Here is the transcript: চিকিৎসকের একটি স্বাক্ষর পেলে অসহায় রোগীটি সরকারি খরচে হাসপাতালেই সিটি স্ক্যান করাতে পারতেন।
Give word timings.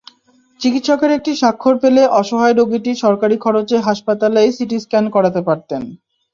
চিকিৎসকের 0.59 1.11
একটি 1.13 1.31
স্বাক্ষর 1.35 1.75
পেলে 1.83 2.01
অসহায় 2.19 2.55
রোগীটি 2.55 2.91
সরকারি 3.03 3.35
খরচে 3.37 3.75
হাসপাতালেই 3.87 4.49
সিটি 4.57 4.77
স্ক্যান 4.83 5.05
করাতে 5.15 5.41
পারতেন। 5.47 5.81